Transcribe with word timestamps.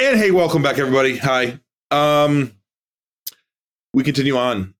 And 0.00 0.16
hey, 0.16 0.30
welcome 0.30 0.62
back, 0.62 0.78
everybody. 0.78 1.16
Hi. 1.16 1.58
Um, 1.90 2.52
we 3.92 4.04
continue 4.04 4.36
on 4.36 4.74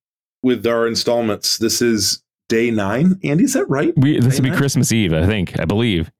with 0.44 0.64
our 0.64 0.86
installments. 0.86 1.58
This 1.58 1.82
is 1.82 2.22
day 2.48 2.70
nine. 2.70 3.18
Andy, 3.24 3.42
is 3.42 3.54
that 3.54 3.68
right? 3.68 3.92
We, 3.96 4.20
this 4.20 4.36
Day 4.36 4.44
will 4.44 4.52
be? 4.52 4.56
Christmas 4.56 4.92
Eve, 4.92 5.12
I 5.12 5.26
think. 5.26 5.58
I 5.58 5.64
believe. 5.64 6.12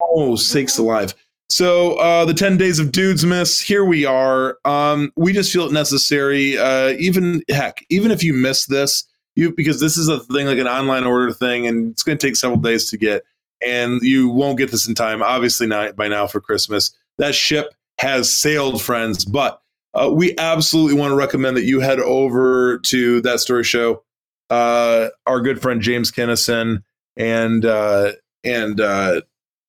Oh, 0.00 0.34
sakes 0.34 0.78
alive. 0.78 1.14
So 1.48 1.94
uh 2.00 2.24
the 2.24 2.34
10 2.34 2.56
days 2.56 2.80
of 2.80 2.90
dudes 2.90 3.24
miss, 3.24 3.60
here 3.60 3.84
we 3.84 4.04
are. 4.04 4.58
Um, 4.64 5.12
we 5.14 5.32
just 5.32 5.52
feel 5.52 5.66
it 5.66 5.72
necessary. 5.72 6.58
Uh 6.58 6.94
even 6.98 7.44
heck, 7.48 7.86
even 7.88 8.10
if 8.10 8.24
you 8.24 8.34
miss 8.34 8.66
this, 8.66 9.04
you 9.36 9.54
because 9.54 9.78
this 9.78 9.96
is 9.96 10.08
a 10.08 10.18
thing 10.18 10.46
like 10.46 10.58
an 10.58 10.66
online 10.66 11.04
order 11.04 11.32
thing, 11.32 11.68
and 11.68 11.92
it's 11.92 12.02
gonna 12.02 12.18
take 12.18 12.34
several 12.34 12.58
days 12.58 12.90
to 12.90 12.96
get, 12.96 13.22
and 13.64 14.00
you 14.02 14.28
won't 14.28 14.58
get 14.58 14.72
this 14.72 14.88
in 14.88 14.96
time, 14.96 15.22
obviously 15.22 15.68
not 15.68 15.94
by 15.94 16.08
now 16.08 16.26
for 16.26 16.40
Christmas. 16.40 16.90
That 17.18 17.34
ship 17.36 17.74
has 18.00 18.34
sailed, 18.34 18.80
friends, 18.80 19.26
but 19.26 19.60
uh, 19.92 20.10
we 20.10 20.34
absolutely 20.38 20.98
want 20.98 21.10
to 21.10 21.16
recommend 21.16 21.54
that 21.56 21.64
you 21.64 21.80
head 21.80 22.00
over 22.00 22.78
to 22.78 23.20
that 23.20 23.40
story 23.40 23.64
show. 23.64 24.02
Uh, 24.48 25.08
our 25.26 25.40
good 25.40 25.60
friend 25.60 25.82
James 25.82 26.10
Kennison 26.10 26.82
and 27.16 27.66
uh, 27.66 28.12
and 28.42 28.80
uh, 28.80 29.20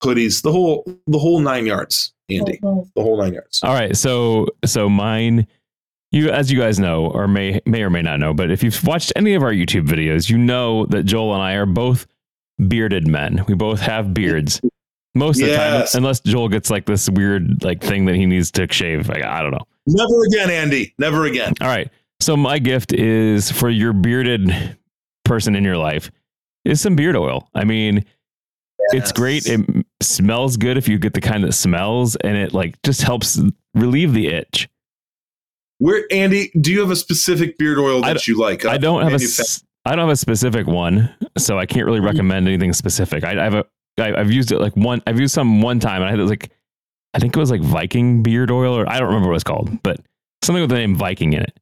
hoodies, 0.03 0.43
the 0.43 0.53
whole 0.53 0.85
the 1.09 1.19
whole 1.19 1.41
nine 1.41 1.67
yards, 1.67 2.13
Andy, 2.31 2.59
the 2.63 3.03
whole 3.03 3.21
nine 3.21 3.35
yards. 3.35 3.61
All 3.63 3.75
right, 3.75 3.97
so 3.97 4.47
so 4.65 4.89
mine, 4.89 5.49
you 6.13 6.31
as 6.31 6.53
you 6.53 6.61
guys 6.61 6.79
know, 6.79 7.07
or 7.07 7.27
may 7.27 7.61
may 7.67 7.83
or 7.83 7.91
may 7.91 8.03
not 8.03 8.21
know, 8.21 8.33
but 8.33 8.51
if 8.51 8.63
you've 8.63 8.83
watched 8.85 9.13
any 9.17 9.35
of 9.35 9.43
our 9.43 9.53
YouTube 9.53 9.87
videos, 9.89 10.31
you 10.31 10.39
know 10.39 10.87
that 10.87 11.03
Joel 11.03 11.35
and 11.35 11.43
I 11.43 11.55
are 11.55 11.67
both 11.67 12.07
bearded 12.69 13.09
men. 13.09 13.45
We 13.49 13.55
both 13.55 13.81
have 13.81 14.15
beards. 14.15 14.61
Most 15.17 15.43
of 15.43 15.49
the 15.49 15.57
time, 15.57 15.87
unless 15.95 16.21
Joel 16.21 16.49
gets 16.49 16.71
like 16.71 16.87
this 16.87 17.11
weird 17.11 17.65
like 17.65 17.83
thing 17.83 18.05
that 18.05 18.15
he 18.15 18.27
needs 18.27 18.53
to 18.53 18.73
shave. 18.73 19.09
Like, 19.09 19.25
I 19.25 19.43
don't 19.43 19.51
know. 19.51 19.67
Never 19.91 20.25
again, 20.25 20.51
Andy. 20.51 20.95
Never 20.99 21.25
again. 21.25 21.55
All 21.61 21.69
right. 21.69 21.91
So 22.21 22.37
my 22.37 22.59
gift 22.59 22.93
is 22.93 23.51
for 23.51 23.71
your 23.71 23.93
bearded 23.93 24.77
person 25.25 25.57
in 25.57 25.65
your 25.65 25.77
life 25.77 26.11
is 26.65 26.81
some 26.81 26.97
beard 26.97 27.17
oil. 27.17 27.49
I 27.55 27.65
mean, 27.65 28.05
it's 28.93 29.13
great. 29.13 29.47
It 29.47 29.87
smells 30.03 30.57
good 30.57 30.77
if 30.77 30.89
you 30.89 30.99
get 30.99 31.15
the 31.15 31.21
kind 31.21 31.45
that 31.45 31.53
smells 31.53 32.17
and 32.17 32.37
it 32.37 32.53
like 32.53 32.81
just 32.83 33.03
helps 33.03 33.41
relieve 33.75 34.13
the 34.13 34.29
itch. 34.29 34.69
Where 35.79 36.05
Andy, 36.11 36.51
do 36.61 36.73
you 36.73 36.81
have 36.81 36.91
a 36.91 36.97
specific 36.97 37.57
beard 37.57 37.79
oil 37.79 38.03
that 38.03 38.29
you 38.29 38.39
like? 38.39 38.67
I 38.67 38.75
uh, 38.75 38.79
don't 38.79 39.03
have 39.03 39.13
a 39.13 39.17
Manufa- 39.17 39.63
don't 39.87 39.99
have 39.99 40.09
a 40.11 40.17
specific 40.17 40.67
one, 40.67 41.15
so 41.39 41.59
I 41.59 41.65
can't 41.65 41.87
really 41.87 41.99
mm-hmm. 41.99 42.07
recommend 42.09 42.49
anything 42.49 42.75
specific. 42.75 43.25
I, 43.25 43.41
I 43.41 43.45
have 43.45 43.55
a 43.55 43.65
I, 43.99 44.15
I've 44.15 44.31
used 44.31 44.53
it 44.53 44.59
like 44.59 44.77
one. 44.77 45.03
I've 45.07 45.19
used 45.19 45.33
some 45.35 45.63
one 45.63 45.81
time, 45.81 46.03
and 46.03 46.05
I 46.07 46.11
had 46.11 46.21
it 46.21 46.27
like 46.27 46.51
I 47.15 47.19
think 47.19 47.37
it 47.37 47.39
was 47.41 47.51
like 47.51 47.61
Viking 47.63 48.23
beard 48.23 48.51
oil, 48.51 48.75
or 48.77 48.89
I 48.89 48.99
don't 48.99 49.09
remember 49.09 49.29
what 49.29 49.35
it's 49.35 49.45
called, 49.45 49.83
but 49.83 50.01
something 50.43 50.61
with 50.63 50.71
the 50.71 50.77
name 50.77 50.95
Viking 50.95 51.33
in 51.33 51.43
it. 51.43 51.59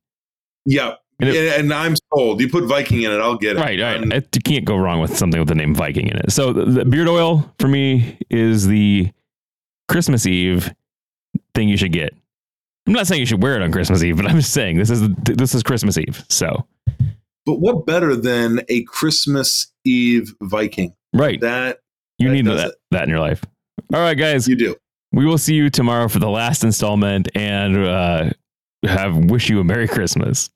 Yeah. 0.67 0.95
And 1.21 1.31
it- 1.31 1.59
and 1.61 1.73
I'm 1.73 1.95
sold. 2.15 2.41
You 2.41 2.49
put 2.49 2.65
Viking 2.65 3.03
in 3.03 3.11
it, 3.11 3.17
I'll 3.21 3.37
get 3.39 3.57
it. 3.57 3.61
Right, 3.61 3.81
right. 3.81 4.03
You 4.35 4.41
can't 4.43 4.65
go 4.65 4.77
wrong 4.77 5.01
with 5.01 5.17
something 5.17 5.41
with 5.41 5.49
the 5.49 5.55
name 5.55 5.75
Viking 5.75 6.07
in 6.09 6.17
it. 6.19 6.31
So 6.33 6.53
the, 6.53 6.65
the 6.65 6.85
beard 6.85 7.09
oil 7.09 7.53
for 7.59 7.67
me 7.69 8.19
is 8.31 8.67
the 8.67 9.11
Christmas 9.89 10.27
Eve 10.27 10.73
thing 11.55 11.69
you 11.69 11.77
should 11.77 11.93
get. 11.93 12.15
I'm 12.87 12.93
not 12.93 13.07
saying 13.07 13.21
you 13.21 13.27
should 13.27 13.43
wear 13.43 13.57
it 13.57 13.63
on 13.63 13.73
Christmas 13.73 14.03
Eve, 14.03 14.17
but 14.17 14.27
I'm 14.27 14.37
just 14.37 14.53
saying 14.53 14.79
this 14.79 14.91
is 14.91 15.09
this 15.25 15.55
is 15.55 15.63
Christmas 15.63 15.99
Eve. 15.99 16.25
So 16.29 16.67
but 17.47 17.61
what 17.61 17.85
better 17.87 18.15
than 18.15 18.61
a 18.69 18.83
Christmas 18.85 19.73
Eve 19.85 20.35
Viking? 20.43 20.95
right, 21.15 21.41
That 21.41 21.81
you 22.19 22.29
that 22.29 22.35
need 22.35 22.47
that 22.47 22.69
it. 22.69 22.75
that 22.93 23.03
in 23.05 23.09
your 23.11 23.21
life. 23.21 23.45
All 23.93 24.01
right, 24.01 24.15
guys. 24.17 24.47
you 24.47 24.57
do. 24.57 24.77
We 25.19 25.27
will 25.27 25.37
see 25.37 25.55
you 25.55 25.69
tomorrow 25.69 26.07
for 26.07 26.21
the 26.21 26.31
last 26.31 26.63
installment 26.63 27.29
and 27.35 27.77
uh, 27.77 28.31
have 28.85 29.17
wish 29.17 29.51
you 29.51 29.59
a 29.59 29.65
Merry 29.65 29.89
Christmas. 29.89 30.49